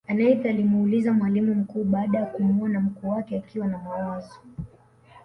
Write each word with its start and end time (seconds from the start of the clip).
aneth 0.07 0.45
alimuuliza 0.45 1.13
mwalimu 1.13 1.55
mkuu 1.55 1.83
baada 1.83 2.19
ya 2.19 2.25
kumuona 2.25 2.79
mkuu 2.79 3.09
wake 3.09 3.37
akiwa 3.37 3.67
na 3.67 3.77
mawazo 3.77 4.39